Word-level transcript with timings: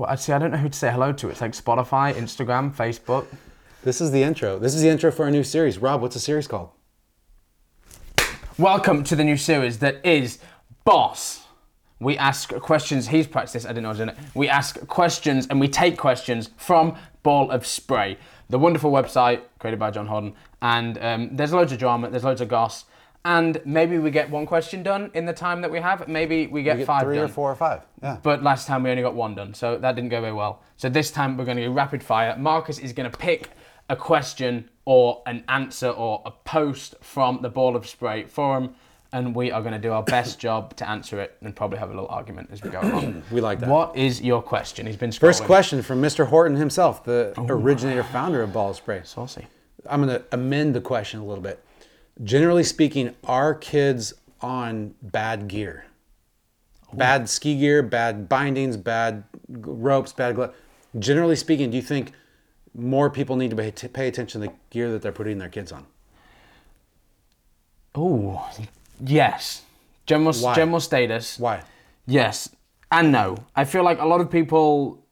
Well, 0.00 0.16
see, 0.16 0.32
I 0.32 0.38
don't 0.38 0.50
know 0.50 0.56
who 0.56 0.70
to 0.70 0.78
say 0.78 0.90
hello 0.90 1.12
to. 1.12 1.28
It's 1.28 1.42
like 1.42 1.52
Spotify, 1.52 2.14
Instagram, 2.14 2.72
Facebook. 2.74 3.26
This 3.82 4.00
is 4.00 4.10
the 4.10 4.22
intro. 4.22 4.58
This 4.58 4.74
is 4.74 4.80
the 4.80 4.88
intro 4.88 5.12
for 5.12 5.26
our 5.26 5.30
new 5.30 5.44
series. 5.44 5.76
Rob, 5.76 6.00
what's 6.00 6.14
the 6.14 6.20
series 6.20 6.46
called? 6.46 6.70
Welcome 8.56 9.04
to 9.04 9.14
the 9.14 9.24
new 9.24 9.36
series 9.36 9.80
that 9.80 10.00
is 10.02 10.38
Boss. 10.86 11.44
We 11.98 12.16
ask 12.16 12.48
questions. 12.60 13.08
He's 13.08 13.26
practiced 13.26 13.52
this. 13.52 13.64
I 13.66 13.68
didn't 13.68 13.82
know 13.82 13.90
I 13.90 13.92
was 13.92 13.98
doing 13.98 14.08
it. 14.08 14.16
We 14.32 14.48
ask 14.48 14.86
questions 14.86 15.46
and 15.48 15.60
we 15.60 15.68
take 15.68 15.98
questions 15.98 16.48
from 16.56 16.96
Ball 17.22 17.50
of 17.50 17.66
Spray, 17.66 18.16
the 18.48 18.58
wonderful 18.58 18.90
website 18.90 19.42
created 19.58 19.78
by 19.78 19.90
John 19.90 20.06
Hodden. 20.06 20.32
And 20.62 20.96
um, 20.96 21.36
there's 21.36 21.52
loads 21.52 21.72
of 21.72 21.78
drama. 21.78 22.08
There's 22.08 22.24
loads 22.24 22.40
of 22.40 22.48
goss. 22.48 22.86
And 23.24 23.60
maybe 23.66 23.98
we 23.98 24.10
get 24.10 24.30
one 24.30 24.46
question 24.46 24.82
done 24.82 25.10
in 25.12 25.26
the 25.26 25.32
time 25.32 25.60
that 25.60 25.70
we 25.70 25.78
have. 25.80 26.08
Maybe 26.08 26.46
we 26.46 26.62
get, 26.62 26.76
We 26.76 26.80
get 26.80 26.86
five 26.86 27.02
three 27.02 27.16
done. 27.16 27.26
or 27.26 27.28
four 27.28 27.50
or 27.50 27.54
five. 27.54 27.82
Yeah. 28.02 28.16
But 28.22 28.42
last 28.42 28.66
time 28.66 28.82
we 28.82 28.90
only 28.90 29.02
got 29.02 29.14
one 29.14 29.34
done, 29.34 29.52
so 29.52 29.76
that 29.76 29.94
didn't 29.94 30.08
go 30.10 30.20
very 30.22 30.32
well. 30.32 30.62
So 30.78 30.88
this 30.88 31.10
time 31.10 31.36
we're 31.36 31.44
going 31.44 31.58
to 31.58 31.64
do 31.64 31.70
rapid 31.70 32.02
fire. 32.02 32.34
Marcus 32.38 32.78
is 32.78 32.94
going 32.94 33.10
to 33.10 33.16
pick 33.16 33.50
a 33.90 33.96
question 33.96 34.70
or 34.86 35.22
an 35.26 35.44
answer 35.48 35.88
or 35.90 36.22
a 36.24 36.30
post 36.30 36.94
from 37.02 37.40
the 37.42 37.50
Ball 37.50 37.76
of 37.76 37.86
Spray 37.86 38.24
forum, 38.24 38.74
and 39.12 39.34
we 39.34 39.50
are 39.52 39.60
going 39.60 39.74
to 39.74 39.78
do 39.78 39.92
our 39.92 40.02
best 40.02 40.38
job 40.46 40.74
to 40.76 40.88
answer 40.88 41.20
it 41.20 41.36
and 41.42 41.54
probably 41.54 41.78
have 41.78 41.90
a 41.90 41.92
little 41.92 42.08
argument 42.08 42.48
as 42.50 42.62
we 42.62 42.70
go 42.70 42.80
along. 42.80 43.22
We 43.30 43.42
like 43.42 43.60
that. 43.60 43.68
What 43.68 43.94
is 43.96 44.22
your 44.22 44.40
question? 44.40 44.86
He's 44.86 44.96
been 44.96 45.10
scrolling. 45.10 45.20
First 45.20 45.44
question 45.44 45.82
from 45.82 46.00
Mr. 46.00 46.26
Horton 46.26 46.56
himself, 46.56 47.04
the 47.04 47.34
originator, 47.36 48.02
founder 48.02 48.42
of 48.42 48.54
Ball 48.54 48.70
of 48.70 48.76
Spray. 48.76 49.02
Saucy. 49.04 49.46
I'm 49.86 50.02
going 50.02 50.18
to 50.18 50.24
amend 50.32 50.74
the 50.74 50.80
question 50.80 51.20
a 51.20 51.24
little 51.24 51.42
bit. 51.42 51.62
Generally 52.22 52.64
speaking, 52.64 53.14
are 53.24 53.54
kids 53.54 54.14
on 54.40 54.94
bad 55.02 55.48
gear? 55.48 55.86
Bad 56.92 57.28
ski 57.28 57.56
gear, 57.58 57.82
bad 57.82 58.28
bindings, 58.28 58.76
bad 58.76 59.24
ropes, 59.48 60.12
bad 60.12 60.34
gloves. 60.34 60.54
Generally 60.98 61.36
speaking, 61.36 61.70
do 61.70 61.76
you 61.76 61.82
think 61.82 62.12
more 62.74 63.10
people 63.10 63.36
need 63.36 63.50
to 63.50 63.56
pay, 63.56 63.70
to 63.70 63.88
pay 63.88 64.08
attention 64.08 64.40
to 64.40 64.48
the 64.48 64.52
gear 64.70 64.90
that 64.90 65.02
they're 65.02 65.12
putting 65.12 65.38
their 65.38 65.48
kids 65.48 65.70
on? 65.70 65.86
Oh, 67.94 68.50
yes. 69.04 69.62
General 70.06 70.32
Why? 70.34 70.54
general 70.54 70.80
status. 70.80 71.38
Why? 71.38 71.62
Yes 72.06 72.50
and 72.90 73.12
no. 73.12 73.36
I 73.54 73.64
feel 73.64 73.84
like 73.84 74.00
a 74.00 74.06
lot 74.06 74.20
of 74.20 74.30
people 74.30 75.04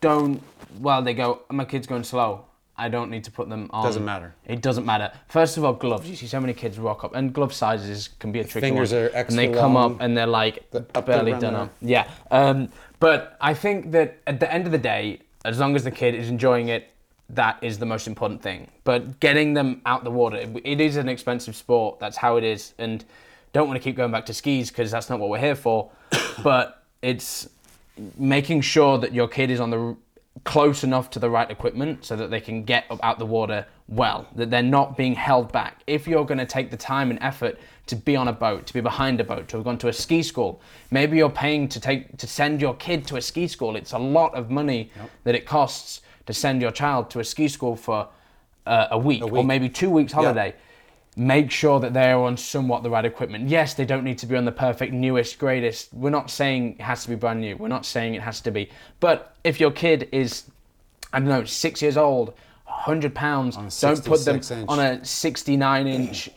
don't. 0.00 0.42
Well, 0.78 1.02
they 1.02 1.14
go, 1.14 1.42
"My 1.50 1.64
kid's 1.64 1.86
going 1.86 2.04
slow. 2.04 2.45
I 2.78 2.88
don't 2.88 3.10
need 3.10 3.24
to 3.24 3.30
put 3.30 3.48
them 3.48 3.68
on." 3.72 3.84
Doesn't 3.84 4.04
matter. 4.04 4.34
It 4.46 4.60
doesn't 4.60 4.84
matter. 4.86 5.10
First 5.28 5.56
of 5.56 5.64
all, 5.64 5.72
gloves. 5.72 6.08
You 6.08 6.16
see 6.16 6.26
so 6.26 6.40
many 6.40 6.52
kids 6.54 6.78
rock 6.78 7.04
up, 7.04 7.14
and 7.14 7.32
glove 7.32 7.52
sizes 7.52 8.08
can 8.18 8.32
be 8.32 8.40
a 8.40 8.44
tricky 8.44 8.66
Fingers 8.68 8.92
one. 8.92 9.02
are 9.02 9.06
and 9.08 9.38
they 9.38 9.48
come 9.48 9.74
long. 9.74 9.94
up 9.94 10.00
and 10.00 10.16
they're 10.16 10.26
like 10.26 10.70
The- 10.70 10.80
up 10.80 10.92
to 10.94 11.02
barely 11.02 11.32
done 11.32 11.54
up. 11.54 11.70
Yeah. 11.80 12.08
Um, 12.30 12.68
but 13.00 13.36
I 13.40 13.54
think 13.54 13.92
that 13.92 14.18
at 14.26 14.40
the 14.40 14.52
end 14.52 14.66
of 14.66 14.72
the 14.72 14.78
day, 14.78 15.20
as 15.44 15.58
long 15.58 15.76
as 15.76 15.84
the 15.84 15.90
kid 15.90 16.14
is 16.14 16.28
enjoying 16.28 16.68
it, 16.68 16.88
that 17.30 17.58
is 17.60 17.78
the 17.78 17.86
most 17.86 18.06
important 18.06 18.40
thing. 18.42 18.68
But 18.84 19.20
getting 19.20 19.54
them 19.54 19.82
out 19.84 20.04
the 20.04 20.10
water, 20.10 20.36
it, 20.36 20.48
it 20.64 20.80
is 20.80 20.96
an 20.96 21.08
expensive 21.08 21.56
sport. 21.56 21.98
That's 21.98 22.16
how 22.16 22.36
it 22.36 22.44
is, 22.44 22.72
and 22.78 23.04
don't 23.52 23.66
want 23.68 23.80
to 23.80 23.82
keep 23.82 23.96
going 23.96 24.12
back 24.12 24.26
to 24.26 24.34
skis 24.34 24.70
because 24.70 24.90
that's 24.90 25.10
not 25.10 25.18
what 25.18 25.28
we're 25.30 25.38
here 25.40 25.56
for. 25.56 25.90
but 26.44 26.84
it's 27.02 27.48
making 28.18 28.60
sure 28.60 28.98
that 28.98 29.12
your 29.12 29.26
kid 29.28 29.50
is 29.50 29.60
on 29.60 29.70
the 29.70 29.96
close 30.44 30.84
enough 30.84 31.10
to 31.10 31.18
the 31.18 31.30
right 31.30 31.50
equipment 31.50 32.04
so 32.04 32.16
that 32.16 32.30
they 32.30 32.40
can 32.40 32.64
get 32.64 32.84
up 32.90 33.00
out 33.02 33.18
the 33.18 33.26
water 33.26 33.66
well 33.88 34.26
that 34.34 34.50
they're 34.50 34.62
not 34.62 34.96
being 34.96 35.14
held 35.14 35.50
back. 35.52 35.80
If 35.86 36.06
you're 36.06 36.24
going 36.24 36.38
to 36.38 36.46
take 36.46 36.70
the 36.70 36.76
time 36.76 37.10
and 37.10 37.18
effort 37.22 37.58
to 37.86 37.96
be 37.96 38.16
on 38.16 38.28
a 38.28 38.32
boat 38.32 38.66
to 38.66 38.74
be 38.74 38.80
behind 38.80 39.20
a 39.20 39.24
boat 39.24 39.48
to 39.48 39.56
have 39.56 39.64
gone 39.64 39.78
to 39.78 39.88
a 39.88 39.92
ski 39.92 40.22
school 40.22 40.60
maybe 40.90 41.16
you're 41.16 41.30
paying 41.30 41.68
to 41.68 41.80
take 41.80 42.16
to 42.16 42.26
send 42.26 42.60
your 42.60 42.74
kid 42.74 43.06
to 43.08 43.16
a 43.16 43.22
ski 43.22 43.46
school. 43.46 43.76
It's 43.76 43.92
a 43.92 43.98
lot 43.98 44.34
of 44.34 44.50
money 44.50 44.90
that 45.24 45.34
it 45.34 45.46
costs 45.46 46.02
to 46.26 46.32
send 46.32 46.60
your 46.60 46.72
child 46.72 47.10
to 47.10 47.20
a 47.20 47.24
ski 47.24 47.48
school 47.48 47.76
for 47.76 48.08
uh, 48.66 48.88
a, 48.90 48.98
week, 48.98 49.22
or 49.22 49.30
week. 49.30 49.46
maybe 49.46 49.68
two 49.68 49.90
weeks 49.90 50.12
holiday 50.12 50.52
make 51.16 51.50
sure 51.50 51.80
that 51.80 51.94
they're 51.94 52.18
on 52.18 52.36
somewhat 52.36 52.82
the 52.82 52.90
right 52.90 53.04
equipment. 53.04 53.48
Yes, 53.48 53.72
they 53.72 53.86
don't 53.86 54.04
need 54.04 54.18
to 54.18 54.26
be 54.26 54.36
on 54.36 54.44
the 54.44 54.52
perfect, 54.52 54.92
newest, 54.92 55.38
greatest. 55.38 55.92
We're 55.94 56.10
not 56.10 56.30
saying 56.30 56.76
it 56.78 56.82
has 56.82 57.04
to 57.04 57.08
be 57.08 57.14
brand 57.14 57.40
new. 57.40 57.56
We're 57.56 57.68
not 57.68 57.86
saying 57.86 58.14
it 58.14 58.22
has 58.22 58.40
to 58.42 58.50
be. 58.50 58.70
But 59.00 59.34
if 59.42 59.58
your 59.58 59.70
kid 59.70 60.10
is, 60.12 60.44
I 61.12 61.18
don't 61.18 61.28
know, 61.28 61.44
six 61.44 61.80
years 61.80 61.96
old, 61.96 62.34
100 62.64 63.14
pounds, 63.14 63.56
don't 63.80 64.04
put 64.04 64.24
them 64.26 64.36
inch. 64.36 64.50
on 64.68 64.78
a 64.78 65.02
69 65.02 65.86
inch 65.86 66.28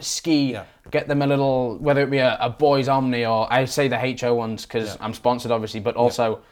ski. 0.00 0.52
Yeah. 0.52 0.64
Get 0.90 1.06
them 1.06 1.22
a 1.22 1.26
little, 1.26 1.78
whether 1.78 2.02
it 2.02 2.10
be 2.10 2.18
a, 2.18 2.36
a 2.40 2.50
boys 2.50 2.88
Omni 2.88 3.24
or 3.24 3.50
I 3.52 3.64
say 3.66 3.86
the 3.86 4.18
HO 4.20 4.34
ones 4.34 4.66
because 4.66 4.98
I'm 5.00 5.14
sponsored, 5.14 5.52
obviously, 5.52 5.80
but 5.80 5.94
also. 5.94 6.42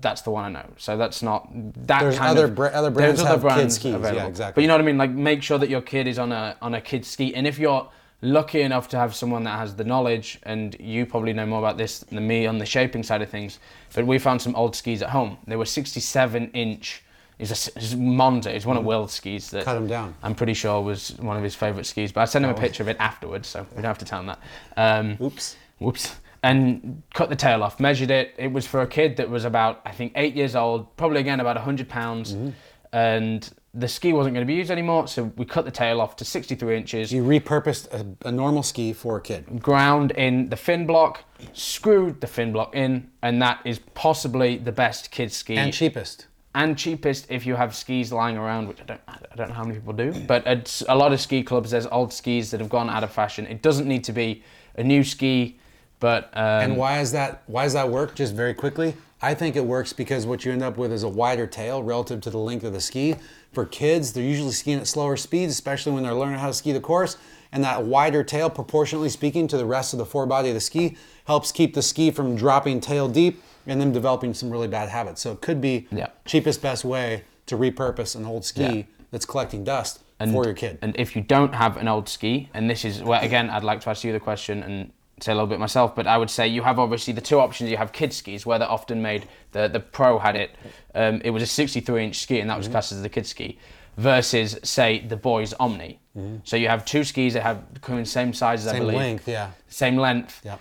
That's 0.00 0.22
the 0.22 0.30
one 0.30 0.44
I 0.44 0.48
know. 0.50 0.70
So 0.76 0.96
that's 0.96 1.22
not 1.22 1.48
that 1.86 2.00
There's 2.00 2.18
kind 2.18 2.30
other 2.30 2.44
of. 2.44 2.54
bra- 2.54 2.68
other 2.68 2.90
there's 2.90 3.20
other 3.20 3.40
brands 3.40 3.76
skis. 3.76 3.94
Yeah, 3.94 4.26
exactly. 4.26 4.52
But 4.54 4.60
you 4.62 4.68
know 4.68 4.74
what 4.74 4.82
I 4.82 4.84
mean? 4.84 4.98
Like 4.98 5.10
make 5.10 5.42
sure 5.42 5.58
that 5.58 5.68
your 5.70 5.80
kid 5.80 6.06
is 6.06 6.18
on 6.18 6.30
a 6.32 6.56
on 6.60 6.74
a 6.74 6.80
kid 6.80 7.04
ski, 7.04 7.34
and 7.34 7.46
if 7.46 7.58
you're 7.58 7.88
lucky 8.20 8.62
enough 8.62 8.88
to 8.88 8.96
have 8.96 9.14
someone 9.14 9.44
that 9.44 9.58
has 9.58 9.74
the 9.76 9.84
knowledge, 9.84 10.38
and 10.44 10.76
you 10.78 11.06
probably 11.06 11.32
know 11.32 11.46
more 11.46 11.58
about 11.58 11.76
this 11.76 12.00
than 12.00 12.26
me 12.26 12.46
on 12.46 12.58
the 12.58 12.66
shaping 12.66 13.02
side 13.02 13.22
of 13.22 13.28
things, 13.28 13.58
but 13.94 14.06
we 14.06 14.18
found 14.18 14.40
some 14.40 14.54
old 14.54 14.76
skis 14.76 15.02
at 15.02 15.10
home. 15.10 15.38
They 15.46 15.56
were 15.56 15.66
67 15.66 16.50
inch. 16.52 17.02
It's 17.38 17.50
a 17.50 17.78
it's 17.78 17.94
Monza. 17.94 18.54
It's 18.54 18.64
one 18.66 18.76
of 18.76 18.84
Will's 18.84 19.12
skis 19.12 19.50
that 19.50 19.64
cut 19.64 19.76
'em 19.76 19.88
down. 19.88 20.14
I'm 20.22 20.34
pretty 20.36 20.54
sure 20.54 20.80
was 20.80 21.16
one 21.18 21.36
of 21.36 21.42
his 21.42 21.54
favourite 21.54 21.84
skis. 21.86 22.12
But 22.12 22.20
I 22.20 22.24
sent 22.26 22.44
him 22.44 22.50
a 22.50 22.54
picture 22.54 22.82
of 22.84 22.88
it 22.88 22.96
afterwards, 23.00 23.48
so 23.48 23.66
we 23.72 23.76
don't 23.82 23.84
have 23.86 23.98
to 23.98 24.04
tell 24.04 24.20
him 24.20 24.26
that. 24.26 24.38
Um, 24.76 25.16
Oops. 25.20 25.56
Whoops. 25.78 26.14
And 26.44 27.02
cut 27.14 27.30
the 27.30 27.36
tail 27.36 27.62
off, 27.62 27.80
measured 27.80 28.10
it. 28.10 28.34
It 28.36 28.52
was 28.52 28.66
for 28.66 28.82
a 28.82 28.86
kid 28.86 29.16
that 29.16 29.30
was 29.30 29.44
about, 29.46 29.80
I 29.86 29.92
think, 29.92 30.12
eight 30.14 30.34
years 30.36 30.54
old, 30.54 30.94
probably 30.98 31.20
again 31.20 31.40
about 31.40 31.56
100 31.56 31.88
pounds. 31.88 32.34
Mm-hmm. 32.34 32.50
And 32.92 33.50
the 33.72 33.88
ski 33.88 34.12
wasn't 34.12 34.34
going 34.34 34.46
to 34.46 34.52
be 34.52 34.54
used 34.54 34.70
anymore, 34.70 35.08
so 35.08 35.32
we 35.36 35.46
cut 35.46 35.64
the 35.64 35.70
tail 35.70 36.00
off 36.02 36.16
to 36.16 36.24
63 36.24 36.76
inches, 36.76 37.12
You 37.12 37.24
repurposed 37.24 37.92
a, 37.92 38.28
a 38.28 38.30
normal 38.30 38.62
ski 38.62 38.92
for 38.92 39.16
a 39.16 39.20
kid. 39.20 39.60
ground 39.62 40.10
in 40.12 40.48
the 40.50 40.56
fin 40.56 40.86
block, 40.86 41.24
screwed 41.54 42.20
the 42.20 42.26
fin 42.28 42.52
block 42.52 42.76
in, 42.76 43.10
and 43.22 43.40
that 43.42 43.60
is 43.64 43.80
possibly 43.94 44.58
the 44.58 44.70
best 44.70 45.10
kid 45.10 45.32
ski 45.32 45.56
And 45.56 45.72
cheapest. 45.72 46.26
and 46.54 46.76
cheapest 46.78 47.26
if 47.30 47.46
you 47.46 47.56
have 47.56 47.74
skis 47.74 48.12
lying 48.12 48.36
around, 48.36 48.68
which 48.68 48.80
I 48.82 48.84
don't, 48.84 49.00
I 49.08 49.34
don't 49.34 49.48
know 49.48 49.54
how 49.54 49.64
many 49.64 49.76
people 49.80 49.94
do. 49.94 50.12
But 50.28 50.46
at 50.46 50.82
a 50.88 50.94
lot 50.94 51.12
of 51.12 51.20
ski 51.20 51.42
clubs, 51.42 51.70
there's 51.72 51.86
old 51.86 52.12
skis 52.12 52.50
that 52.52 52.60
have 52.60 52.68
gone 52.70 52.88
out 52.90 53.02
of 53.02 53.10
fashion. 53.10 53.46
It 53.46 53.60
doesn't 53.62 53.88
need 53.88 54.04
to 54.04 54.12
be 54.12 54.44
a 54.76 54.84
new 54.84 55.02
ski, 55.02 55.58
but 56.00 56.24
um, 56.34 56.42
And 56.62 56.76
why 56.76 57.00
is 57.00 57.12
that? 57.12 57.42
Why 57.46 57.64
does 57.64 57.72
that 57.74 57.88
work? 57.88 58.14
Just 58.14 58.34
very 58.34 58.54
quickly, 58.54 58.94
I 59.22 59.34
think 59.34 59.56
it 59.56 59.64
works 59.64 59.92
because 59.92 60.26
what 60.26 60.44
you 60.44 60.52
end 60.52 60.62
up 60.62 60.76
with 60.76 60.92
is 60.92 61.02
a 61.02 61.08
wider 61.08 61.46
tail 61.46 61.82
relative 61.82 62.20
to 62.22 62.30
the 62.30 62.38
length 62.38 62.64
of 62.64 62.72
the 62.72 62.80
ski. 62.80 63.16
For 63.52 63.64
kids, 63.64 64.12
they're 64.12 64.24
usually 64.24 64.50
skiing 64.52 64.78
at 64.78 64.86
slower 64.86 65.16
speeds, 65.16 65.52
especially 65.52 65.92
when 65.92 66.02
they're 66.02 66.14
learning 66.14 66.40
how 66.40 66.48
to 66.48 66.52
ski 66.54 66.72
the 66.72 66.80
course. 66.80 67.16
And 67.52 67.62
that 67.62 67.84
wider 67.84 68.24
tail, 68.24 68.50
proportionally 68.50 69.08
speaking 69.08 69.46
to 69.48 69.56
the 69.56 69.64
rest 69.64 69.92
of 69.94 69.98
the 69.98 70.04
forebody 70.04 70.48
of 70.48 70.54
the 70.54 70.60
ski, 70.60 70.96
helps 71.26 71.52
keep 71.52 71.72
the 71.74 71.82
ski 71.82 72.10
from 72.10 72.34
dropping 72.34 72.80
tail 72.80 73.08
deep 73.08 73.40
and 73.66 73.80
them 73.80 73.92
developing 73.92 74.34
some 74.34 74.50
really 74.50 74.66
bad 74.68 74.88
habits. 74.88 75.22
So 75.22 75.30
it 75.32 75.40
could 75.40 75.60
be 75.60 75.86
Yeah. 75.92 76.08
cheapest 76.26 76.60
best 76.60 76.84
way 76.84 77.22
to 77.46 77.56
repurpose 77.56 78.16
an 78.16 78.26
old 78.26 78.44
ski 78.44 78.62
Yeah. 78.62 78.82
that's 79.12 79.24
collecting 79.24 79.62
dust 79.62 80.00
for 80.18 80.44
your 80.44 80.54
kid. 80.54 80.78
And 80.82 80.94
if 80.98 81.14
you 81.14 81.22
don't 81.22 81.54
have 81.54 81.76
an 81.76 81.86
old 81.86 82.08
ski, 82.08 82.48
and 82.52 82.68
this 82.68 82.84
is 82.84 83.02
well, 83.02 83.22
again, 83.22 83.48
I'd 83.50 83.62
like 83.64 83.80
to 83.82 83.90
ask 83.90 84.02
you 84.02 84.12
the 84.12 84.20
question 84.20 84.62
and 84.62 84.90
say 85.24 85.32
a 85.32 85.34
little 85.34 85.48
bit 85.48 85.58
myself, 85.58 85.94
but 85.96 86.06
I 86.06 86.18
would 86.18 86.28
say 86.30 86.46
you 86.46 86.62
have 86.62 86.78
obviously 86.78 87.12
the 87.14 87.20
two 87.20 87.40
options. 87.40 87.70
You 87.70 87.78
have 87.78 87.92
kid 87.92 88.12
skis, 88.12 88.44
where 88.44 88.58
they're 88.58 88.70
often 88.70 89.00
made. 89.00 89.26
The 89.52 89.68
the 89.68 89.80
pro 89.80 90.18
had 90.18 90.36
it. 90.36 90.50
Um, 90.94 91.20
it 91.24 91.30
was 91.30 91.42
a 91.42 91.46
63 91.46 92.04
inch 92.04 92.16
ski, 92.20 92.40
and 92.40 92.50
that 92.50 92.56
was 92.58 92.66
Mm-hmm. 92.66 92.72
classed 92.72 92.92
as 92.92 93.02
the 93.02 93.08
kid 93.08 93.26
ski. 93.26 93.58
Versus, 93.96 94.58
say, 94.64 94.98
the 95.06 95.16
boys 95.16 95.54
Omni. 95.60 96.00
So 96.44 96.56
you 96.56 96.68
have 96.68 96.84
two 96.84 97.02
skis 97.04 97.34
that 97.34 97.42
have 97.42 97.62
come 97.80 97.98
in 97.98 98.04
same 98.04 98.32
sizes, 98.32 98.66
I 98.66 98.70
Mm-hmm. 98.72 98.76
Same 98.78 98.86
believe, 98.86 98.98
length, 98.98 99.28
yeah. 99.28 99.50
same 99.68 99.96
length. 99.96 100.40
Yep. 100.44 100.60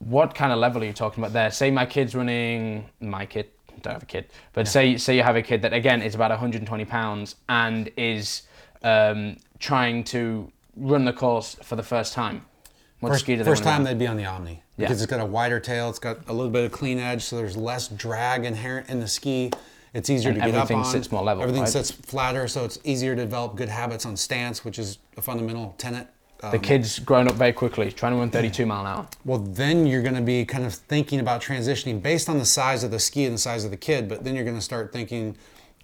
What 0.00 0.34
kind 0.34 0.52
of 0.52 0.58
level 0.58 0.82
are 0.82 0.86
you 0.86 0.92
talking 0.92 1.22
about 1.22 1.32
there? 1.32 1.50
Say 1.50 1.70
my 1.70 1.84
kid's 1.86 2.14
running 2.14 2.88
my 3.00 3.26
kid. 3.26 3.46
Don't 3.82 3.92
have 3.94 4.02
a 4.02 4.06
kid, 4.06 4.26
but 4.54 4.66
say 4.68 4.96
say 4.96 5.16
you 5.16 5.22
have 5.22 5.36
a 5.36 5.42
kid 5.42 5.62
that 5.62 5.72
again 5.72 6.02
is 6.02 6.14
about 6.14 6.30
120 6.30 6.84
pounds 6.84 7.36
and 7.48 7.90
is 7.96 8.42
um, 8.82 9.36
trying 9.60 10.02
to 10.04 10.50
run 10.76 11.04
the 11.04 11.12
course 11.12 11.54
for 11.62 11.76
the 11.76 11.82
first 11.82 12.12
time. 12.12 12.44
What 13.00 13.10
First, 13.10 13.24
ski 13.24 13.34
do 13.36 13.44
they 13.44 13.50
first 13.50 13.62
time 13.62 13.84
they'd 13.84 13.98
be 13.98 14.06
on 14.08 14.16
the 14.16 14.24
Omni 14.24 14.62
Yeah. 14.76 14.86
because 14.88 15.00
it's 15.02 15.10
got 15.10 15.20
a 15.20 15.24
wider 15.24 15.60
tail, 15.60 15.88
it's 15.88 15.98
got 16.00 16.18
a 16.26 16.32
little 16.32 16.50
bit 16.50 16.64
of 16.64 16.72
clean 16.72 16.98
edge, 16.98 17.22
so 17.22 17.36
there's 17.36 17.56
less 17.56 17.88
drag 17.88 18.44
inherent 18.44 18.88
in 18.88 18.98
the 19.00 19.06
ski. 19.08 19.52
It's 19.94 20.10
easier 20.10 20.30
And 20.32 20.40
to 20.40 20.46
get 20.46 20.54
up 20.54 20.70
on. 20.70 20.78
everything 20.78 20.84
sits 20.84 21.10
more 21.12 21.22
level, 21.22 21.42
Everything 21.42 21.62
right? 21.62 21.70
sits 21.70 21.90
flatter, 21.90 22.48
so 22.48 22.64
it's 22.64 22.78
easier 22.84 23.14
to 23.14 23.22
develop 23.22 23.54
good 23.56 23.68
habits 23.68 24.04
on 24.04 24.16
stance, 24.16 24.64
which 24.64 24.78
is 24.78 24.98
a 25.16 25.22
fundamental 25.22 25.74
tenet. 25.78 26.08
Um, 26.42 26.50
The 26.52 26.58
kid's 26.58 26.98
grown 26.98 27.26
up 27.28 27.34
very 27.36 27.52
quickly, 27.52 27.90
trying 27.90 28.12
to 28.12 28.18
run 28.18 28.30
32 28.30 28.66
mile 28.66 28.80
an 28.82 28.86
hour. 28.86 29.06
well, 29.24 29.38
then 29.38 29.86
you're 29.86 30.02
going 30.02 30.14
to 30.14 30.20
be 30.20 30.44
kind 30.44 30.64
of 30.66 30.74
thinking 30.74 31.20
about 31.20 31.40
transitioning 31.40 32.02
based 32.02 32.28
on 32.28 32.38
the 32.38 32.44
size 32.44 32.82
of 32.84 32.90
the 32.90 32.98
ski 33.00 33.24
and 33.24 33.34
the 33.34 33.38
size 33.40 33.64
of 33.64 33.70
the 33.70 33.76
kid. 33.76 34.08
But 34.08 34.24
then 34.24 34.34
you're 34.34 34.44
going 34.44 34.56
to 34.56 34.62
start 34.62 34.92
thinking, 34.92 35.36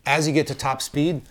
as 0.06 0.26
you 0.28 0.32
get 0.34 0.46
to 0.48 0.54
top 0.54 0.82
speed, 0.82 1.22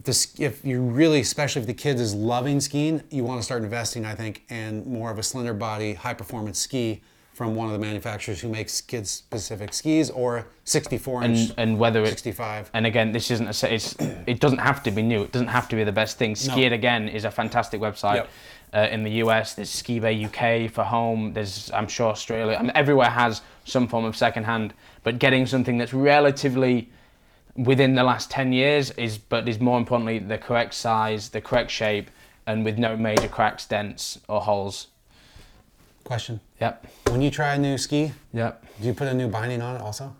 if 0.00 0.04
the 0.06 0.12
sk- 0.14 0.40
if 0.40 0.64
you 0.64 0.80
really, 0.80 1.20
especially 1.20 1.60
if 1.60 1.66
the 1.66 1.74
kid 1.74 2.00
is 2.00 2.14
loving 2.14 2.60
skiing, 2.60 3.02
you 3.10 3.22
want 3.22 3.38
to 3.38 3.44
start 3.44 3.62
investing, 3.62 4.06
I 4.06 4.14
think, 4.14 4.42
in 4.48 4.90
more 4.90 5.10
of 5.10 5.18
a 5.18 5.22
slender 5.22 5.52
body, 5.52 5.92
high 5.92 6.14
performance 6.14 6.58
ski 6.58 7.02
from 7.34 7.54
one 7.54 7.66
of 7.66 7.72
the 7.72 7.78
manufacturers 7.78 8.40
who 8.40 8.48
makes 8.48 8.80
kids 8.80 9.10
specific 9.10 9.72
skis 9.72 10.10
or 10.10 10.46
64 10.64 11.24
inch, 11.24 11.38
and, 11.50 11.54
and 11.58 11.78
whether 11.78 12.02
it 12.02 12.08
65. 12.08 12.70
and 12.74 12.86
again 12.86 13.12
this 13.12 13.30
isn't 13.30 13.62
a 13.62 13.74
it's 13.74 13.96
it 14.26 14.40
doesn't 14.40 14.58
have 14.58 14.82
to 14.82 14.90
be 14.90 15.02
new. 15.02 15.22
It 15.22 15.32
doesn't 15.32 15.48
have 15.48 15.68
to 15.68 15.76
be 15.76 15.84
the 15.84 15.92
best 15.92 16.18
thing. 16.18 16.34
Ski 16.34 16.64
it 16.64 16.72
again 16.72 17.08
is 17.08 17.24
a 17.24 17.30
fantastic 17.30 17.80
website 17.80 18.16
Yep. 18.16 18.28
uh, 18.74 18.94
in 18.94 19.04
the 19.04 19.10
us 19.12 19.54
there's 19.54 19.70
ski 19.70 20.00
bay 20.00 20.24
uk 20.24 20.70
for 20.70 20.84
home. 20.84 21.32
There's 21.34 21.70
i'm 21.72 21.88
sure 21.88 22.10
australia. 22.10 22.56
I 22.58 22.62
mean, 22.62 22.72
everywhere 22.74 23.10
has 23.10 23.42
some 23.64 23.86
form 23.86 24.04
of 24.06 24.16
second 24.16 24.44
hand 24.44 24.72
but 25.02 25.18
getting 25.18 25.46
something 25.46 25.76
that's 25.78 25.94
relatively 25.94 26.88
within 27.56 27.94
the 27.94 28.02
last 28.04 28.30
10 28.30 28.52
years 28.52 28.90
is 28.92 29.18
but 29.18 29.48
is 29.48 29.58
more 29.60 29.78
importantly 29.78 30.18
the 30.18 30.38
correct 30.38 30.74
size 30.74 31.30
the 31.30 31.40
correct 31.40 31.70
shape 31.70 32.10
and 32.46 32.64
with 32.64 32.78
no 32.78 32.96
major 32.96 33.28
cracks 33.28 33.66
dents 33.66 34.18
or 34.28 34.40
holes 34.40 34.86
Question: 36.04 36.40
yep 36.60 36.86
When 37.10 37.20
you 37.22 37.30
try 37.30 37.54
a 37.54 37.58
new 37.58 37.76
ski, 37.78 38.12
yep 38.32 38.64
do 38.80 38.86
you 38.88 38.94
put 38.94 39.06
a 39.08 39.14
new 39.14 39.28
binding 39.28 39.62
on 39.62 39.76
it 39.76 39.82
also? 39.82 40.14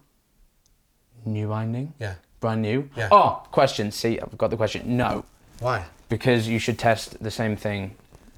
new 1.24 1.48
binding 1.48 1.92
Yeah. 1.98 2.14
brand 2.40 2.62
new 2.62 2.88
Yeah. 2.96 3.08
oh 3.10 3.42
question 3.50 3.90
see 3.90 4.18
i've 4.20 4.36
got 4.38 4.50
the 4.50 4.56
question 4.56 4.96
no 4.96 5.24
Why? 5.60 5.84
because 6.08 6.48
you 6.48 6.58
should 6.58 6.78
test 6.78 7.22
the 7.22 7.30
same 7.30 7.56
thing. 7.56 7.94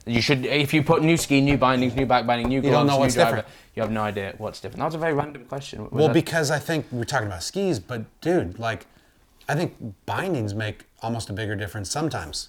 You 0.07 0.21
should, 0.21 0.45
if 0.47 0.75
you 0.75 0.83
put 0.83 1.03
new 1.03 1.17
ski, 1.17 1.41
new 1.41 1.57
bindings, 1.57 1.95
new 1.95 2.07
back 2.07 2.27
binding, 2.27 2.49
new 2.49 2.61
gloves, 2.61 2.75
don't 2.77 2.87
know 2.89 2.95
new 2.95 3.01
what's 3.01 3.15
driver, 3.15 3.37
different. 3.37 3.55
you 3.77 3.83
have 3.83 3.93
no 3.93 4.03
idea 4.03 4.35
what's 4.39 4.61
different. 4.61 4.79
That 4.81 4.87
was 4.87 4.95
a 4.97 4.99
very 4.99 5.15
random 5.15 5.45
question. 5.45 5.83
Was 5.85 5.93
Well, 5.93 6.09
that- 6.09 6.15
because 6.15 6.51
I 6.51 6.59
think 6.59 6.87
we're 6.91 7.05
talking 7.05 7.29
about 7.29 7.43
skis, 7.45 7.79
but 7.79 8.03
dude, 8.21 8.59
like, 8.59 8.87
I 9.49 9.55
think 9.55 9.75
bindings 10.07 10.55
make 10.55 10.85
almost 11.03 11.31
a 11.31 11.33
bigger 11.33 11.55
difference 11.55 11.91
sometimes. 11.91 12.49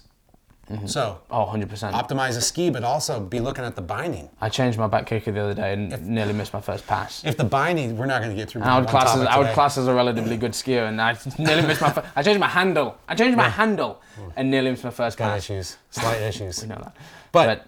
Mm-hmm. 0.70 0.86
So 0.86 1.20
oh, 1.30 1.44
100%. 1.44 1.92
optimize 1.92 2.38
a 2.38 2.40
ski, 2.40 2.70
but 2.70 2.82
also 2.84 3.20
be 3.20 3.38
looking 3.38 3.64
at 3.64 3.76
the 3.76 3.82
binding. 3.82 4.30
I 4.40 4.48
changed 4.48 4.78
my 4.78 4.86
back 4.86 5.04
kicker 5.06 5.30
the 5.30 5.40
other 5.42 5.54
day 5.54 5.74
and 5.74 6.06
nearly 6.08 6.32
missed 6.32 6.54
my 6.54 6.60
first 6.62 6.86
pass. 6.86 7.22
If 7.22 7.36
the 7.36 7.44
binding, 7.44 7.98
we're 7.98 8.06
not 8.06 8.22
going 8.22 8.34
to 8.34 8.36
get 8.36 8.48
through. 8.48 8.62
I 8.62 8.76
would 8.76 8.86
one 8.86 8.90
class 8.90 9.08
as 9.08 9.14
topic 9.16 9.28
I 9.28 9.36
would 9.38 9.44
today. 9.44 9.54
class 9.54 9.76
as 9.76 9.86
a 9.88 9.94
relatively 9.94 10.38
good 10.38 10.52
skier, 10.52 10.88
and 10.88 11.00
I 11.02 11.18
nearly 11.38 11.66
missed 11.66 11.82
my. 11.82 11.90
Fir- 11.92 12.04
I 12.16 12.22
changed 12.22 12.40
my 12.40 12.48
handle. 12.48 12.96
I 13.06 13.14
changed 13.14 13.36
my 13.36 13.48
handle, 13.50 14.00
and 14.36 14.50
nearly 14.50 14.70
missed 14.70 14.84
my 14.84 14.90
first 14.90 15.18
Got 15.18 15.32
pass. 15.32 15.44
issues, 15.44 15.76
slight 15.90 16.22
issues. 16.22 16.58
You 16.62 16.68
know 16.68 16.80
that. 16.82 16.96
But- 17.34 17.66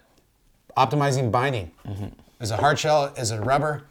Optimizing 0.76 1.30
binding. 1.30 1.70
Mm-hmm. 1.86 2.06
Is 2.40 2.50
it 2.50 2.60
hard 2.60 2.78
shell? 2.78 3.06
Is 3.16 3.30
it 3.30 3.38
rubber? 3.38 3.84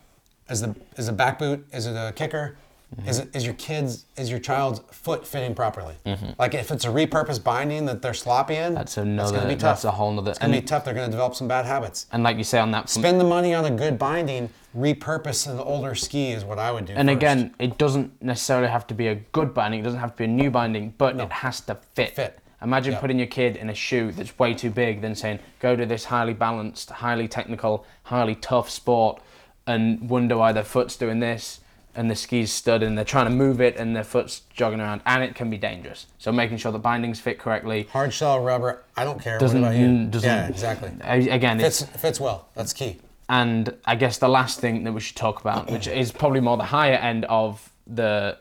Is 0.49 0.61
the 0.61 0.75
is 0.97 1.07
a 1.07 1.13
back 1.13 1.39
boot? 1.39 1.65
Is 1.73 1.87
it 1.87 1.95
a 1.95 2.11
kicker? 2.15 2.57
Mm-hmm. 2.95 3.09
Is 3.09 3.17
it 3.17 3.35
is 3.35 3.43
your 3.43 3.55
kids 3.55 4.05
is 4.15 4.29
your 4.29 4.37
child's 4.39 4.81
foot 4.91 5.25
fitting 5.25 5.55
properly? 5.55 5.95
Like 6.37 6.53
if 6.53 6.69
it's 6.69 6.85
a 6.85 6.89
repurposed 6.89 7.43
binding 7.43 7.85
that 7.87 8.03
they're 8.03 8.13
sloppy 8.13 8.55
in, 8.55 8.75
That's 8.75 8.97
another. 8.97 9.37
gonna 9.37 9.47
be 9.49 9.55
tough. 9.55 9.77
That's 9.77 9.85
a 9.85 9.91
whole 9.91 10.11
nother. 10.13 10.29
It's 10.29 10.39
gonna 10.39 10.53
be 10.53 10.61
tough. 10.61 10.85
They're 10.85 10.93
gonna 10.93 11.09
develop 11.09 11.33
some 11.33 11.47
bad 11.47 11.65
habits. 11.65 12.05
and 12.11 12.21
like 12.21 12.37
you 12.37 12.43
say 12.43 12.59
on 12.59 12.69
that. 12.71 12.87
Spend 12.89 13.19
the 13.19 13.23
money 13.25 13.55
on 13.55 13.65
a 13.65 13.71
good 13.71 13.97
binding. 13.97 14.51
Repurpose 14.77 15.49
an 15.49 15.57
older 15.59 15.95
ski 15.95 16.31
is 16.33 16.45
what 16.45 16.59
I 16.59 16.71
would 16.71 16.85
do. 16.85 16.93
And 16.93 17.07
first. 17.09 17.15
again, 17.17 17.55
it 17.57 17.79
doesn't 17.79 18.21
necessarily 18.21 18.67
have 18.67 18.85
to 18.87 18.93
be 18.93 19.07
a 19.07 19.15
good 19.15 19.55
binding. 19.55 19.79
It 19.79 19.83
doesn't 19.83 19.99
have 20.01 20.11
to 20.11 20.17
be 20.17 20.23
a 20.25 20.27
new 20.27 20.51
binding, 20.51 20.93
but 20.99 21.19
it 21.19 21.31
has 21.31 21.61
to 21.61 21.75
fit. 21.95 22.15
Fit. 22.15 22.37
Imagine 22.65 22.93
Yeah. 22.93 22.99
putting 22.99 23.19
your 23.19 23.27
kid 23.27 23.55
in 23.55 23.69
a 23.69 23.75
shoe 23.75 24.11
that's 24.11 24.37
way 24.39 24.53
too 24.55 24.71
big, 24.71 25.01
then 25.01 25.13
saying, 25.15 25.37
"Go 25.59 25.75
to 25.75 25.85
this 25.85 26.05
highly 26.05 26.33
balanced, 26.33 26.89
highly 26.89 27.27
technical, 27.27 27.85
highly 28.03 28.33
tough 28.35 28.69
sport," 28.71 29.21
and 29.67 30.09
wonder 30.09 30.35
why 30.35 30.51
their 30.51 30.63
foot's 30.63 30.95
doing 30.97 31.19
this 31.19 31.59
and 31.97 32.11
the 32.11 32.15
ski's 32.15 32.51
stud 32.51 32.83
and 32.83 32.97
they're 32.97 33.05
trying 33.05 33.25
to 33.25 33.31
move 33.31 33.61
it 33.61 33.77
and 33.77 33.95
their 33.95 34.03
foot's 34.03 34.41
jogging 34.53 34.81
around, 34.81 34.99
and 35.05 35.23
it 35.23 35.33
can 35.35 35.49
be 35.49 35.57
dangerous. 35.57 36.07
So 36.17 36.31
making 36.31 36.57
sure 36.57 36.71
the 36.73 36.79
bindings 36.79 37.19
fit 37.21 37.37
correctly 37.39 37.87
hard 37.93 38.11
shell 38.13 38.39
rubber. 38.41 38.83
I 38.97 39.03
don't 39.05 39.21
care. 39.21 39.37
doesn't. 39.37 39.61
what 39.61 39.67
about 39.69 39.79
you? 39.79 39.87
mm, 39.87 40.11
doesn't 40.11 40.27
yeah, 40.29 40.47
exactly. 40.47 40.91
Again, 41.03 41.61
it's 41.61 41.83
Fits 41.83 42.01
fits 42.01 42.19
well. 42.19 42.47
That's 42.55 42.73
key. 42.73 42.97
and 43.29 43.73
I 43.85 43.95
guess 43.95 44.17
the 44.17 44.27
last 44.27 44.59
thing 44.59 44.83
that 44.85 44.91
we 44.91 44.99
should 45.01 45.15
talk 45.15 45.39
about, 45.39 45.69
which 45.75 45.87
is 45.87 46.11
probably 46.11 46.41
more 46.41 46.57
the 46.57 46.63
higher 46.65 46.95
end 46.95 47.25
of 47.25 47.69
the 47.87 48.37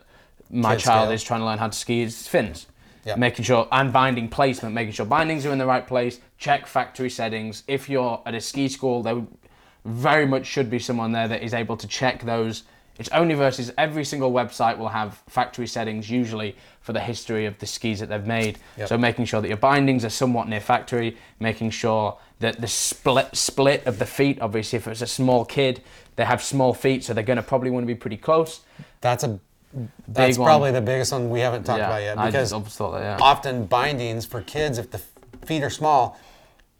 my 0.49 0.75
Kid 0.75 0.83
child 0.83 1.05
scale. 1.05 1.11
is 1.13 1.23
trying 1.23 1.39
to 1.41 1.45
learn 1.45 1.57
how 1.59 1.67
to 1.67 1.77
ski, 1.77 2.01
is 2.01 2.27
fins. 2.27 2.67
Yep. 3.05 3.17
Making 3.19 3.45
sure 3.45 3.67
and 3.71 3.93
binding 3.93 4.29
placement, 4.29 4.73
making 4.73 4.93
sure 4.93 5.05
bindings 5.05 5.45
are 5.45 5.51
in 5.51 5.59
the 5.59 5.65
right 5.65 5.85
place. 5.85 6.19
Check 6.37 6.65
factory 6.65 7.09
settings. 7.09 7.63
If 7.67 7.87
you're 7.87 8.21
at 8.25 8.33
a 8.33 8.41
ski 8.41 8.67
school, 8.67 9.03
there 9.03 9.21
very 9.85 10.25
much 10.25 10.45
should 10.47 10.69
be 10.69 10.79
someone 10.79 11.11
there 11.11 11.27
that 11.27 11.43
is 11.43 11.53
able 11.53 11.77
to 11.77 11.87
check 11.87 12.23
those. 12.23 12.63
It's 12.97 13.09
only 13.09 13.35
versus 13.35 13.71
every 13.77 14.05
single 14.05 14.31
website 14.31 14.77
will 14.77 14.87
have 14.87 15.21
factory 15.27 15.67
settings 15.67 16.09
usually 16.09 16.55
for 16.79 16.93
the 16.93 16.99
history 16.99 17.45
of 17.45 17.59
the 17.59 17.65
skis 17.65 17.99
that 17.99 18.09
they've 18.09 18.25
made. 18.25 18.57
Yep. 18.77 18.87
So 18.87 18.97
making 18.97 19.25
sure 19.25 19.41
that 19.41 19.47
your 19.49 19.57
bindings 19.57 20.05
are 20.05 20.09
somewhat 20.09 20.47
near 20.47 20.61
factory, 20.61 21.17
making 21.39 21.71
sure 21.71 22.17
that 22.39 22.59
the 22.61 22.67
split 22.67 23.35
split 23.35 23.85
of 23.85 23.99
the 23.99 24.05
feet, 24.05 24.39
obviously 24.41 24.77
if 24.77 24.87
it's 24.87 25.01
a 25.01 25.07
small 25.07 25.45
kid, 25.45 25.81
they 26.15 26.25
have 26.25 26.41
small 26.41 26.73
feet, 26.73 27.03
so 27.03 27.13
they're 27.13 27.23
going 27.23 27.37
to 27.37 27.43
probably 27.43 27.69
want 27.69 27.83
to 27.83 27.87
be 27.87 27.95
pretty 27.95 28.17
close. 28.17 28.61
That's 29.01 29.23
a 29.23 29.39
that's 30.07 30.37
one. 30.37 30.47
probably 30.47 30.71
the 30.71 30.81
biggest 30.81 31.11
one 31.11 31.29
we 31.29 31.39
haven't 31.41 31.63
talked 31.63 31.79
about 31.81 32.01
yet 32.01 32.17
because 32.25 32.51
that. 32.51 32.99
Yeah. 33.01 33.17
often 33.21 33.65
bindings 33.65 34.25
for 34.25 34.41
kids 34.41 34.77
if 34.77 34.91
the 34.91 35.01
feet 35.45 35.63
are 35.63 35.69
small, 35.69 36.19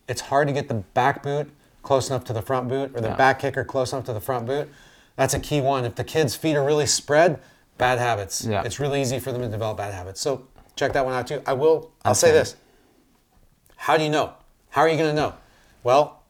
it's 0.07 0.21
hard 0.21 0.47
to 0.47 0.53
get 0.53 0.67
the 0.67 0.75
back 0.75 1.23
boot 1.23 1.51
close 1.81 2.09
enough 2.09 2.23
to 2.25 2.33
the 2.33 2.41
front 2.41 2.67
boot 2.67 2.91
or 2.95 3.01
the 3.01 3.09
Yeah. 3.09 3.15
back 3.15 3.39
kicker 3.39 3.63
close 3.63 3.91
enough 3.93 4.05
to 4.05 4.13
the 4.13 4.21
front 4.21 4.45
boot. 4.45 4.71
That's 5.15 5.33
a 5.33 5.39
key 5.39 5.61
one. 5.61 5.85
If 5.85 5.95
the 5.95 6.03
kids' 6.03 6.35
feet 6.35 6.55
are 6.55 6.63
really 6.63 6.85
spread, 6.85 7.39
bad 7.77 7.99
habits. 7.99 8.45
Yeah. 8.45 8.63
It's 8.63 8.79
really 8.79 9.01
easy 9.01 9.19
for 9.19 9.31
them 9.31 9.41
to 9.41 9.47
develop 9.47 9.77
bad 9.77 9.93
habits. 9.93 10.21
So 10.21 10.47
check 10.75 10.93
that 10.93 11.05
one 11.05 11.13
out 11.13 11.27
too. 11.27 11.41
I 11.45 11.53
will 11.53 11.91
I'll 12.03 12.15
say 12.15 12.31
this. 12.31 12.55
How 13.77 13.97
do 13.97 14.03
you 14.03 14.09
know? 14.09 14.33
How 14.69 14.81
are 14.81 14.89
you 14.89 14.97
going 14.97 15.09
to 15.09 15.21
know? 15.21 15.33
Well, 15.83 16.23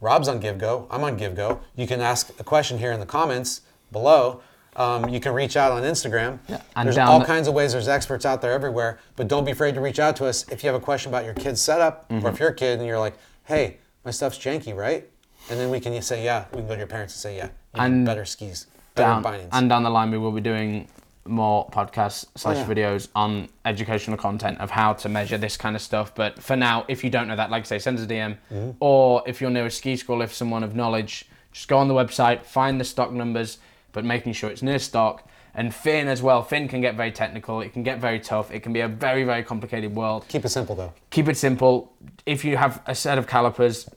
Rob's 0.00 0.28
on 0.28 0.40
GiveGo. 0.40 0.86
I'm 0.90 1.02
on 1.04 1.18
GiveGo. 1.18 1.60
You 1.76 1.86
can 1.86 2.00
ask 2.00 2.30
a 2.38 2.44
question 2.44 2.78
here 2.78 2.92
in 2.92 3.00
the 3.00 3.06
comments 3.06 3.62
below. 3.92 4.40
Um, 4.78 5.08
you 5.08 5.18
can 5.18 5.32
reach 5.34 5.56
out 5.56 5.72
on 5.72 5.82
Instagram. 5.82 6.38
Yeah, 6.48 6.60
There's 6.82 6.94
down 6.94 7.08
all 7.08 7.18
the- 7.18 7.24
kinds 7.26 7.48
of 7.48 7.54
ways. 7.54 7.72
There's 7.72 7.88
experts 7.88 8.24
out 8.24 8.40
there 8.40 8.52
everywhere. 8.52 9.00
But 9.16 9.26
don't 9.26 9.44
be 9.44 9.50
afraid 9.50 9.74
to 9.74 9.80
reach 9.80 9.98
out 9.98 10.14
to 10.16 10.26
us 10.26 10.46
if 10.50 10.62
you 10.62 10.68
have 10.70 10.80
a 10.80 10.84
question 10.84 11.10
about 11.10 11.24
your 11.24 11.34
kid's 11.34 11.60
setup, 11.60 12.08
Mm-hmm. 12.08 12.24
or 12.24 12.30
if 12.30 12.38
you're 12.38 12.50
a 12.50 12.54
kid 12.54 12.78
and 12.78 12.86
you're 12.86 12.98
like, 13.00 13.14
"Hey, 13.44 13.78
my 14.04 14.12
stuff's 14.12 14.38
janky, 14.38 14.74
right?" 14.74 15.08
And 15.50 15.58
then 15.58 15.70
we 15.70 15.80
can 15.80 16.00
say, 16.00 16.24
"Yeah." 16.24 16.44
We 16.52 16.58
can 16.58 16.68
go 16.68 16.74
to 16.74 16.78
your 16.78 16.86
parents 16.86 17.14
and 17.14 17.20
say, 17.20 17.36
"Yeah, 17.36 17.48
you 17.74 17.80
need 17.80 17.86
And 17.96 18.06
better 18.06 18.24
skis, 18.24 18.66
better 18.94 19.08
down, 19.08 19.22
bindings." 19.22 19.50
and 19.52 19.68
down 19.68 19.82
the 19.82 19.90
line 19.90 20.10
we 20.12 20.18
will 20.18 20.32
be 20.32 20.40
doing 20.40 20.88
more 21.26 21.68
podcasts 21.70 22.24
slash 22.36 22.56
yeah. 22.56 22.64
videos 22.66 23.08
on 23.16 23.48
educational 23.66 24.16
content 24.16 24.58
of 24.60 24.70
how 24.70 24.92
to 24.94 25.08
measure 25.10 25.36
this 25.36 25.58
kind 25.58 25.76
of 25.76 25.82
stuff 25.82 26.14
but 26.14 26.42
for 26.42 26.56
now 26.56 26.86
if 26.88 27.04
you 27.04 27.10
don't 27.10 27.28
know 27.28 27.36
that 27.36 27.50
like 27.50 27.64
I 27.64 27.66
say 27.66 27.78
send 27.78 27.98
us 27.98 28.04
a 28.04 28.08
dm 28.08 28.38
Mm-hmm. 28.50 28.70
or 28.80 29.22
if 29.26 29.38
you're 29.38 29.50
near 29.50 29.66
a 29.66 29.70
ski 29.70 29.94
school 29.96 30.22
if 30.22 30.32
someone 30.32 30.62
of 30.62 30.74
knowledge 30.74 31.26
just 31.52 31.68
go 31.68 31.76
on 31.76 31.86
the 31.86 31.92
website 31.92 32.44
find 32.46 32.80
the 32.80 32.84
stock 32.84 33.12
numbers 33.12 33.58
but 33.92 34.04
making 34.04 34.32
sure 34.32 34.50
it's 34.50 34.62
near 34.62 34.78
stock 34.78 35.26
and 35.54 35.74
fin 35.74 36.08
as 36.08 36.22
well 36.22 36.42
fin 36.42 36.68
can 36.68 36.80
get 36.80 36.94
very 36.94 37.10
technical 37.10 37.60
it 37.60 37.72
can 37.72 37.82
get 37.82 37.98
very 37.98 38.20
tough 38.20 38.50
it 38.50 38.60
can 38.62 38.72
be 38.72 38.80
a 38.80 38.88
very 38.88 39.24
very 39.24 39.42
complicated 39.42 39.94
world 39.94 40.24
Keep 40.28 40.44
it 40.44 40.50
simple 40.50 40.74
though. 40.76 40.92
keep 41.10 41.28
it 41.28 41.36
simple. 41.36 41.92
If 42.26 42.44
you 42.44 42.56
have 42.56 42.82
a 42.86 42.94
set 42.94 43.16
of 43.18 43.26
calipers, 43.26 43.88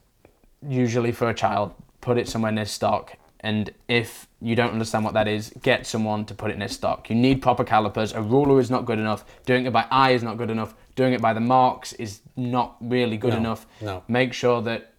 usually 0.67 1.11
for 1.11 1.29
a 1.29 1.33
child, 1.33 1.73
put 2.01 2.17
it 2.17 2.27
somewhere 2.27 2.51
near 2.51 2.65
stock. 2.65 3.17
And 3.43 3.71
if 3.87 4.27
you 4.39 4.55
don't 4.55 4.71
understand 4.71 5.03
what 5.03 5.15
that 5.15 5.27
is, 5.27 5.51
get 5.63 5.87
someone 5.87 6.25
to 6.25 6.33
put 6.35 6.51
it 6.51 6.57
near 6.59 6.67
stock. 6.67 7.09
You 7.09 7.15
need 7.15 7.41
proper 7.41 7.63
calipers. 7.63 8.13
A 8.13 8.21
ruler 8.21 8.59
is 8.59 8.69
not 8.69 8.85
good 8.85 8.99
enough. 8.99 9.25
Doing 9.45 9.65
it 9.65 9.73
by 9.73 9.85
eye 9.89 10.11
is 10.11 10.21
not 10.21 10.37
good 10.37 10.51
enough. 10.51 10.75
Doing 10.95 11.13
it 11.13 11.21
by 11.21 11.33
the 11.33 11.39
marks 11.39 11.93
is 11.93 12.21
not 12.35 12.75
really 12.79 13.17
good 13.17 13.31
No, 13.33 13.37
enough. 13.39 13.65
no. 13.81 14.03
Make 14.07 14.33
sure 14.33 14.61
that 14.61 14.90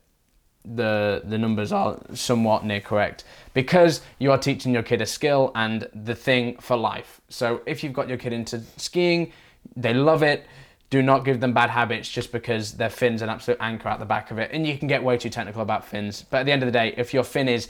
the 0.64 1.22
the 1.24 1.36
numbers 1.38 1.72
are 1.72 1.98
somewhat 2.14 2.64
near 2.64 2.80
correct 2.80 3.24
because 3.52 4.00
you 4.18 4.30
are 4.30 4.38
teaching 4.38 4.72
your 4.72 4.82
kid 4.82 5.00
a 5.02 5.06
skill 5.06 5.50
and 5.54 5.88
the 5.94 6.14
thing 6.14 6.56
for 6.58 6.76
life. 6.76 7.20
So 7.28 7.62
if 7.66 7.82
you've 7.82 7.92
got 7.92 8.08
your 8.08 8.18
kid 8.18 8.32
into 8.32 8.60
skiing, 8.76 9.32
they 9.76 9.92
love 9.94 10.22
it. 10.22 10.46
Do 10.90 11.02
not 11.02 11.24
give 11.24 11.40
them 11.40 11.52
bad 11.54 11.70
habits 11.70 12.08
just 12.08 12.32
because 12.32 12.72
their 12.74 12.90
fin's 12.90 13.22
an 13.22 13.28
absolute 13.30 13.56
anchor 13.60 13.88
at 13.88 13.98
the 13.98 14.04
back 14.04 14.30
of 14.30 14.38
it. 14.38 14.50
And 14.52 14.66
you 14.66 14.76
can 14.78 14.88
get 14.88 15.02
way 15.02 15.16
too 15.16 15.30
technical 15.30 15.62
about 15.62 15.84
fins. 15.86 16.24
But 16.28 16.40
at 16.40 16.46
the 16.46 16.52
end 16.52 16.62
of 16.62 16.66
the 16.66 16.72
day, 16.78 16.94
if 16.98 17.14
your 17.14 17.24
fin 17.24 17.48
is 17.48 17.68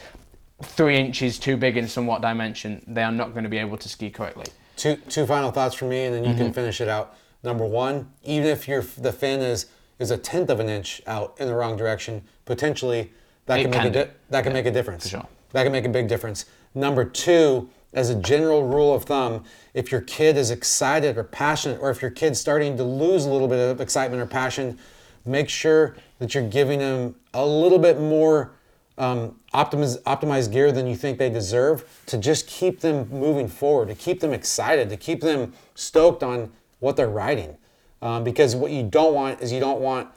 three 0.63 0.97
inches 0.99 1.39
too 1.39 1.57
big 1.57 1.77
in 1.77 1.87
somewhat 1.89 2.21
dimension, 2.21 2.83
they 2.87 3.03
are 3.03 3.13
not 3.13 3.33
going 3.33 3.45
to 3.45 3.49
be 3.51 3.59
able 3.59 3.77
to 3.79 3.89
ski 3.89 4.11
correctly. 4.11 4.47
Two 4.77 4.97
two 5.09 5.25
final 5.27 5.51
thoughts 5.53 5.75
from 5.75 5.91
me, 5.91 6.05
and 6.07 6.15
then 6.15 6.25
you 6.25 6.31
Mm-hmm. 6.31 6.39
can 6.39 6.53
finish 6.53 6.81
it 6.81 6.89
out. 6.89 7.15
Number 7.45 7.65
one, 7.65 8.11
even 8.25 8.49
if 8.49 8.67
your 8.69 8.83
the 8.99 9.13
fin 9.13 9.41
is 9.41 9.67
is 9.99 10.11
a 10.11 10.17
tenth 10.19 10.51
of 10.51 10.61
an 10.61 10.69
inch 10.69 11.01
out 11.07 11.35
in 11.39 11.47
the 11.47 11.55
wrong 11.55 11.77
direction, 11.77 12.23
potentially 12.45 13.13
that 13.47 13.59
It 13.61 13.63
can 13.63 13.71
make 13.71 13.81
can 13.81 13.89
a 13.89 14.05
di- 14.07 14.11
that 14.31 14.45
can 14.45 14.53
make 14.53 14.67
a 14.67 14.71
difference. 14.71 15.09
sure. 15.09 15.27
That 15.53 15.65
can 15.65 15.73
make 15.73 15.85
a 15.85 15.89
big 15.89 16.09
difference. 16.09 16.45
Number 16.75 17.05
two, 17.05 17.69
as 17.93 18.09
a 18.09 18.15
general 18.15 18.67
rule 18.67 18.95
of 18.95 19.05
thumb, 19.05 19.45
if 19.75 19.93
your 19.93 20.01
kid 20.01 20.37
is 20.39 20.51
excited 20.51 21.19
or 21.19 21.25
passionate, 21.25 21.79
or 21.81 21.91
if 21.91 22.01
your 22.01 22.11
kid's 22.11 22.41
starting 22.41 22.77
to 22.79 22.85
lose 22.85 23.27
a 23.27 23.31
little 23.31 23.49
bit 23.49 23.59
of 23.59 23.81
excitement 23.81 24.23
or 24.23 24.27
passion, 24.27 24.79
make 25.27 25.49
sure 25.49 25.97
that 26.19 26.35
you're 26.35 26.49
giving 26.49 26.79
them 26.79 27.15
a 27.35 27.45
little 27.45 27.79
bit 27.79 28.01
more 28.01 28.53
um, 28.99 29.37
optimiz- 29.53 30.01
optimized 30.05 30.53
gear 30.53 30.73
than 30.73 30.87
you 30.87 30.97
think 30.97 31.19
they 31.19 31.29
deserve 31.31 31.85
to 32.07 32.17
just 32.17 32.47
keep 32.47 32.81
them 32.81 33.09
moving 33.11 33.49
forward, 33.49 33.89
to 33.89 33.95
keep 33.95 34.21
them 34.21 34.33
excited, 34.33 34.89
to 34.89 34.97
keep 34.97 35.21
them 35.21 35.53
stoked 35.75 36.23
on 36.23 36.51
what 36.81 36.97
they're 36.97 37.09
riding. 37.09 37.57
Um, 38.03 38.25
because 38.25 38.57
what 38.57 38.73
you 38.73 38.83
don't 38.83 39.15
want 39.15 39.41
is 39.41 39.53
you 39.53 39.61
don't 39.61 39.81
want 39.81 40.09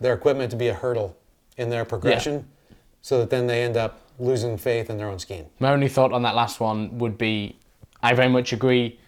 their 0.00 0.12
equipment 0.12 0.50
to 0.50 0.56
be 0.56 0.68
a 0.68 0.74
hurdle 0.74 1.16
in 1.56 1.70
their 1.70 1.84
progression 1.84 2.46
so 3.00 3.18
that 3.20 3.30
then 3.30 3.46
they 3.46 3.62
end 3.64 3.76
up 3.76 4.00
losing 4.18 4.58
faith 4.58 4.90
in 4.90 4.98
their 4.98 5.08
own 5.08 5.18
skiing. 5.18 5.46
My 5.58 5.72
only 5.72 5.88
thought 5.88 6.12
on 6.12 6.22
that 6.22 6.34
last 6.34 6.60
one 6.60 6.98
would 6.98 7.16
be, 7.16 7.56
I 8.02 8.12
very 8.12 8.28
much 8.28 8.52
agree. 8.52 9.00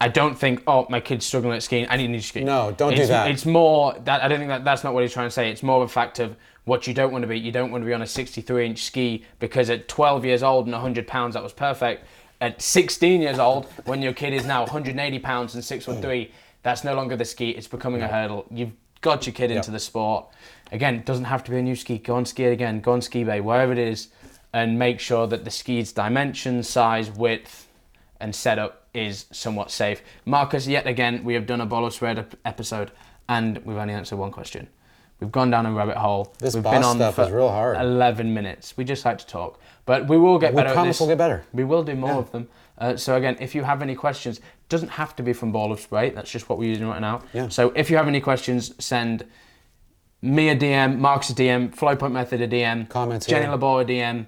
I 0.00 0.08
don't 0.08 0.38
think, 0.38 0.62
oh, 0.66 0.86
my 0.90 1.00
kid's 1.00 1.24
struggling 1.26 1.54
at 1.56 1.62
skiing. 1.62 1.86
I 1.88 1.96
need 1.96 2.12
to 2.12 2.20
ski. 2.22 2.44
No, 2.44 2.70
don't 2.70 2.90
do 2.90 2.94
It's- 3.02 3.08
that. 3.08 3.30
It's 3.30 3.46
more 3.46 3.94
that 4.04 4.22
I 4.22 4.28
don't 4.28 4.38
think 4.38 4.50
that 4.50 4.64
that's 4.64 4.84
not 4.84 4.94
what 4.94 5.02
he's 5.02 5.12
trying 5.12 5.26
to 5.26 5.30
say. 5.32 5.50
It's 5.50 5.62
more 5.62 5.82
of 5.82 5.88
a 5.88 5.92
fact 5.92 6.20
of 6.20 6.36
what 6.64 6.86
you 6.86 6.92
don't 6.94 7.10
want 7.10 7.22
to 7.22 7.26
be. 7.28 7.38
You 7.38 7.50
don't 7.50 7.72
want 7.72 7.82
to 7.82 7.86
be 7.86 7.94
on 7.94 8.02
a 8.02 8.06
63 8.06 8.66
inch 8.66 8.84
ski 8.84 9.24
because 9.40 9.70
at 9.70 9.88
12 9.88 10.24
years 10.24 10.42
old 10.42 10.66
and 10.66 10.74
100 10.74 11.06
pounds 11.08 11.34
that 11.34 11.42
was 11.42 11.52
perfect. 11.54 12.04
At 12.40 12.62
16 12.62 13.20
years 13.22 13.38
old, 13.40 13.66
when 13.86 14.00
your 14.02 14.12
kid 14.12 14.32
is 14.32 14.44
now 14.46 14.60
180 14.60 15.18
pounds 15.18 15.54
and 15.56 15.64
six 15.64 15.86
foot 15.86 16.00
three, 16.00 16.30
that's 16.68 16.84
no 16.84 16.94
longer 16.94 17.16
the 17.16 17.24
ski. 17.24 17.50
It's 17.50 17.66
becoming 17.66 18.02
a 18.02 18.08
hurdle. 18.08 18.44
You've 18.50 18.72
got 19.00 19.26
your 19.26 19.32
kid 19.32 19.50
into 19.50 19.70
the 19.70 19.78
sport. 19.78 20.26
Again, 20.70 20.96
it 20.96 21.06
doesn't 21.06 21.24
have 21.24 21.42
to 21.44 21.50
be 21.50 21.56
a 21.56 21.62
new 21.62 21.74
ski. 21.74 21.96
Go 21.96 22.14
on 22.14 22.26
ski 22.26 22.44
it 22.44 22.52
again. 22.52 22.80
Go 22.80 22.92
on 22.92 23.00
ski 23.00 23.24
bay, 23.24 23.40
wherever 23.40 23.72
it 23.72 23.78
is, 23.78 24.08
and 24.52 24.78
make 24.78 25.00
sure 25.00 25.26
that 25.26 25.44
the 25.46 25.50
ski's 25.50 25.92
dimension, 25.92 26.62
size, 26.62 27.10
width, 27.10 27.68
and 28.20 28.34
setup 28.34 28.86
is 28.92 29.24
somewhat 29.32 29.70
safe. 29.70 30.02
Marcus, 30.26 30.66
yet 30.66 30.86
again, 30.86 31.24
we 31.24 31.32
have 31.32 31.46
done 31.46 31.62
a 31.62 31.66
Ball 31.66 31.86
of 31.86 31.94
Spray 31.94 32.10
ep- 32.10 32.34
episode 32.44 32.90
and 33.30 33.58
we've 33.64 33.76
only 33.78 33.94
answered 33.94 34.16
one 34.16 34.30
question. 34.30 34.68
We've 35.20 35.32
gone 35.32 35.50
down 35.50 35.64
a 35.64 35.72
rabbit 35.72 35.96
hole. 35.96 36.34
This 36.38 36.54
we've 36.54 36.62
boss 36.62 36.94
stuff 36.94 37.18
is 37.18 37.30
real 37.30 37.48
hard. 37.48 37.76
11 37.78 38.32
minutes. 38.34 38.76
We 38.76 38.84
just 38.84 39.04
like 39.04 39.18
to 39.18 39.26
talk. 39.26 39.58
But 39.86 40.06
we 40.06 40.18
will 40.18 40.38
get 40.38 40.52
We 40.52 40.56
better 40.56 40.68
at 40.68 40.74
promise 40.74 40.96
this. 40.96 41.00
we'll 41.00 41.08
get 41.08 41.18
better. 41.18 41.44
We 41.52 41.64
will 41.64 41.82
do 41.82 41.94
more 41.94 42.18
of 42.18 42.30
them. 42.30 42.48
Uh, 42.78 42.96
so 42.96 43.16
again, 43.16 43.36
if 43.40 43.54
you 43.54 43.62
have 43.64 43.82
any 43.82 43.94
questions, 43.94 44.40
doesn't 44.68 44.88
have 44.88 45.16
to 45.16 45.22
be 45.22 45.32
from 45.32 45.52
Ball 45.52 45.72
of 45.72 45.80
Spray. 45.80 46.10
That's 46.10 46.30
just 46.30 46.48
what 46.48 46.58
we're 46.58 46.68
using 46.68 46.86
right 46.86 47.00
now. 47.00 47.22
Yeah. 47.32 47.48
So 47.48 47.72
if 47.74 47.90
you 47.90 47.96
have 47.96 48.08
any 48.08 48.20
questions, 48.20 48.72
send 48.82 49.26
me 50.22 50.48
a 50.50 50.56
DM, 50.56 50.98
Mark's 50.98 51.30
a 51.30 51.34
DM, 51.34 51.74
Flowpoint 51.74 52.12
Method 52.12 52.40
a 52.40 52.48
DM, 52.48 52.88
Comments 52.88 53.24
Jenny 53.24 53.42
here. 53.42 53.52
Labor 53.52 53.80
a 53.80 53.84
DM, 53.84 54.26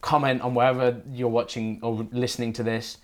comment 0.00 0.40
on 0.42 0.54
wherever 0.54 1.00
you're 1.12 1.28
watching 1.28 1.78
or 1.82 2.06
listening 2.12 2.52
to 2.54 2.62
this, 2.62 2.98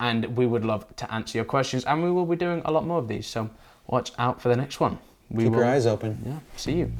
and 0.00 0.36
we 0.36 0.46
would 0.46 0.64
love 0.64 0.94
to 0.96 1.12
answer 1.12 1.38
your 1.38 1.44
questions. 1.44 1.84
And 1.84 2.02
we 2.02 2.10
will 2.10 2.26
be 2.26 2.36
doing 2.36 2.62
a 2.64 2.72
lot 2.72 2.86
more 2.86 2.98
of 2.98 3.08
these. 3.08 3.26
So 3.26 3.50
watch 3.86 4.12
out 4.18 4.40
for 4.40 4.48
the 4.48 4.56
next 4.56 4.80
one. 4.80 4.98
We 5.30 5.44
Keep 5.44 5.52
will, 5.52 5.60
your 5.60 5.68
eyes 5.68 5.86
open. 5.86 6.22
Yeah. 6.26 6.38
See 6.56 6.72
you. 6.72 6.92